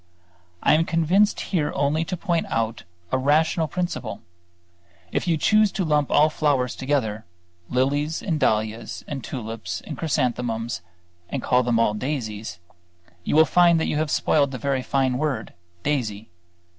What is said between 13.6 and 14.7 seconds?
that you have spoiled the